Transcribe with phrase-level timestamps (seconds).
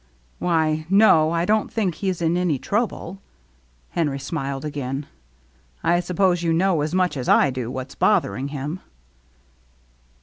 [0.39, 3.19] "Why, no, I don't think he's in any trouble."
[3.91, 5.05] Henry smiled again."
[5.93, 8.79] I suppose you know as much as I do what's bothering him."